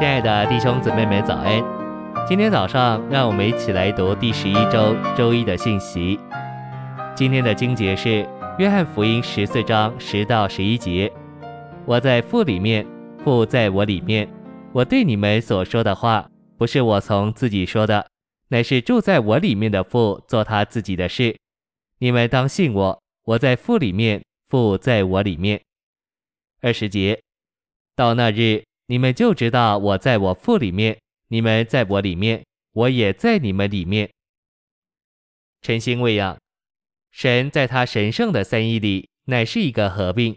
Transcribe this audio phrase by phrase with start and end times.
[0.00, 1.62] 亲爱的弟兄姊妹们，早安！
[2.26, 6.18] 今天早上，让我们一起来读第十一周周一的信息。
[7.14, 8.08] 今天的经节是
[8.58, 11.12] 《约翰福音》十四章十到十一节。
[11.84, 12.86] 我在父里面，
[13.22, 14.26] 父在我里面。
[14.72, 18.06] 我对你们所说的话，不是我从自己说的，
[18.48, 21.36] 乃是住在我里面的父做他自己的事。
[21.98, 25.60] 你们当信我，我在父里面，父在我里面。
[26.62, 27.20] 二十节，
[27.94, 28.62] 到那日。
[28.90, 30.98] 你们就知道我在我父里面，
[31.28, 34.10] 你们在我里面，我也在你们里面。
[35.62, 36.36] 晨星喂养，
[37.12, 40.34] 神在他神圣的三一里，乃是一个合并；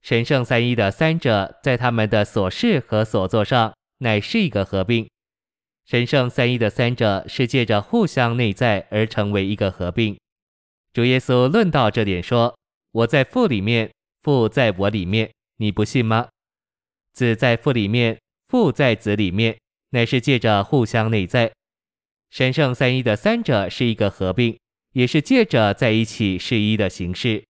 [0.00, 5.06] 神圣三一的三者在他们的所事和所作上，乃是一个合并。
[5.84, 10.18] 神圣三一的三者是借着互相内在而成为一个合并。
[10.94, 12.56] 主耶稣论到这点说
[12.92, 16.30] ：“我在父里面，父在我里面，你不信吗？”
[17.12, 19.58] 子在父里面，父在子里面，
[19.90, 21.52] 乃是借着互相内在。
[22.30, 24.58] 神圣三一的三者是一个合并，
[24.92, 27.44] 也是借着在一起是一的形式。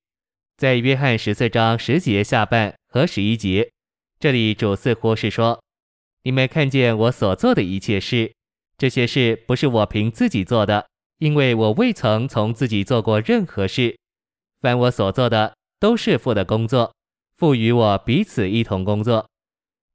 [0.57, 3.71] 在约翰十四章十节下半和十一节，
[4.19, 5.63] 这里主似乎是说：
[6.23, 8.33] 你们看见我所做的一切事，
[8.77, 10.87] 这些事不是我凭自己做的，
[11.19, 13.99] 因为我未曾从自己做过任何事。
[14.61, 16.95] 凡我所做的，都是父的工作，
[17.37, 19.27] 父与我彼此一同工作。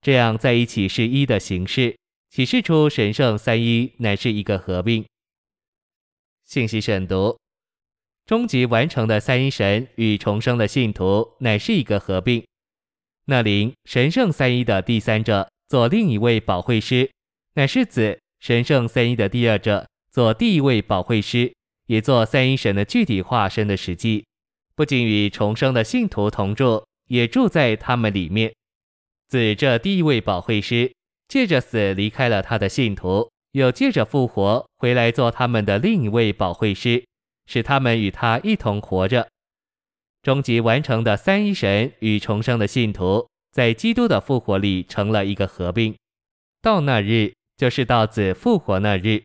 [0.06, 1.98] 这样在一起是一的形式，
[2.30, 5.04] 启示出神圣三一乃是一个合并。
[6.46, 7.40] 信息审读：
[8.24, 12.46] 终极完成的三一神与重生的信徒乃是一个合并。
[13.26, 17.10] 那灵神圣三一的第三者做另一位保惠师，
[17.56, 21.52] 乃是子神圣三一的第二者做第一位保惠师，
[21.88, 24.24] 也做三一神的具体化身的实际。
[24.76, 28.54] 不仅与重生的信徒同住，也住在他们里面。
[29.28, 30.94] 子这第一位保惠师，
[31.28, 37.04] 借着死离开了他的信徒，又借着复活回来做他们的另一位保惠师，
[37.48, 39.28] 使他们与他一同活着。
[40.22, 45.96] 终极完成的三一神与重生的信徒，在基督的复活里成了一个合并。
[46.62, 49.24] 到那日，就是到子复活那日，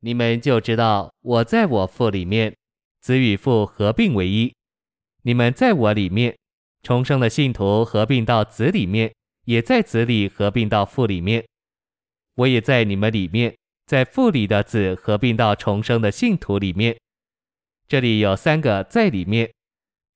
[0.00, 2.54] 你们就知道我在我父里面，
[3.00, 4.52] 子与父合并为一。
[5.22, 6.36] 你们在我里面，
[6.82, 9.12] 重生的信徒合并到子里面。
[9.44, 11.44] 也在子里合并到父里面，
[12.34, 13.54] 我也在你们里面，
[13.86, 16.96] 在父里的子合并到重生的信徒里面。
[17.88, 19.52] 这里有三个在里面，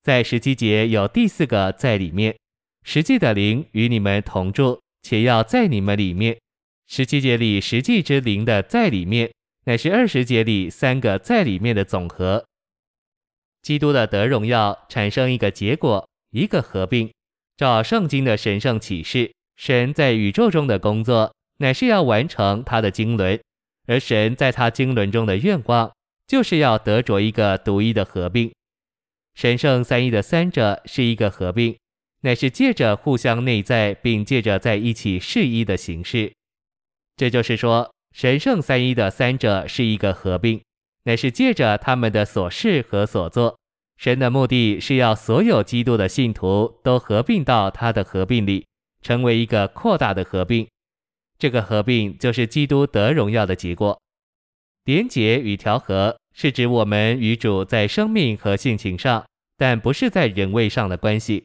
[0.03, 2.37] 在十七节有第四个在里面。
[2.85, 6.39] 实际的灵与你们同住，且要在你们里面。
[6.87, 9.33] 十七节里实际之灵的在里面，
[9.65, 12.47] 乃是二十节里三个在里面的总和。
[13.61, 17.13] 基督的得荣耀产生一个结果，一个合并。
[17.57, 23.41] 照圣经的神圣启示，神在宇宙中的工作，乃是要完成他的经纶；
[23.87, 25.91] 而神在他经纶中的愿望，
[26.27, 28.53] 就是要得着一个独一的合并。
[29.35, 31.77] 神圣三一的三者是一个合并，
[32.21, 36.33] 乃是借着互相内在，并借着在一起是一的形式。
[37.17, 40.61] 这就是说，神圣三一的三者是一个合并，
[41.05, 43.59] 乃是借着他们的所事和所作。
[43.97, 48.67] 神的目的是要所有基督的信徒都合并到他的合并里，
[49.03, 50.67] 成为一个扩大的合并。
[51.39, 54.01] 这个合并就是基督得荣耀的结果。
[54.85, 59.27] 连结与调和是指我们与主在生命和性情上，
[59.57, 61.45] 但不是在人位上的关系。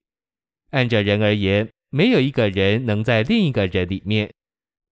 [0.71, 4.31] 按着人而言，没有一个人能在另一个人里面，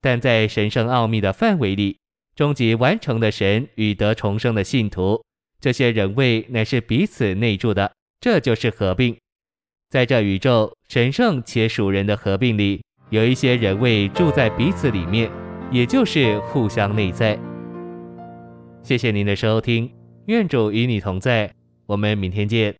[0.01, 1.99] 但在神圣奥秘的范围里，
[2.35, 5.23] 终极完成的神与得重生的信徒。
[5.61, 9.17] 这些人位乃是彼此内住的，这就是合并。
[9.89, 15.29] 在这宇宙神圣且属人的合并里，有一些人位住在彼此里面，
[15.71, 17.37] 也就是互相内在。
[18.83, 19.91] 谢谢您的收听，
[20.27, 21.53] 愿主与你同在，
[21.87, 22.73] 我们明天见。